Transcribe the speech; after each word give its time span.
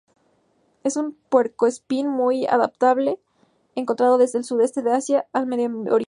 Es 0.83 0.97
un 0.97 1.15
puercoespín 1.29 2.07
muy 2.09 2.47
adaptable, 2.47 3.19
encontrado 3.75 4.17
desde 4.17 4.39
el 4.39 4.43
sudeste 4.45 4.81
de 4.81 4.93
Asia 4.93 5.27
al 5.31 5.45
Medio 5.45 5.65
Oriente. 5.69 5.95